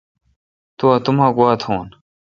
[0.77, 1.87] تو اتوما گوا تھون۔